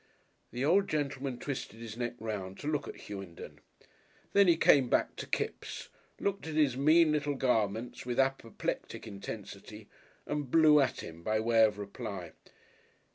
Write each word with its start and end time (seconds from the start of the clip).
The 0.51 0.65
old 0.65 0.87
gentleman 0.89 1.37
twisted 1.37 1.79
his 1.79 1.95
neck 1.95 2.15
round 2.19 2.57
to 2.61 2.67
look 2.67 2.87
at 2.87 3.01
"Hughenden." 3.01 3.59
Then 4.33 4.47
he 4.47 4.57
came 4.57 4.89
back 4.89 5.15
to 5.17 5.27
Kipps, 5.27 5.89
looked 6.19 6.47
at 6.47 6.55
his 6.55 6.75
mean, 6.75 7.11
little 7.11 7.35
garments 7.35 8.03
with 8.03 8.19
apoplectic 8.19 9.05
intensity 9.05 9.87
and 10.25 10.49
blew 10.49 10.79
at 10.81 11.01
him 11.01 11.21
by 11.21 11.39
way 11.39 11.63
of 11.63 11.77
reply. 11.77 12.31